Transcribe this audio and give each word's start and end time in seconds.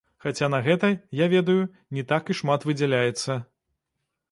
Хаця 0.23 0.47
на 0.53 0.59
гэта, 0.67 0.89
я 1.19 1.27
ведаю, 1.35 1.59
не 1.99 2.05
так 2.13 2.33
і 2.33 2.39
шмат 2.41 2.67
выдзяляецца. 2.71 3.39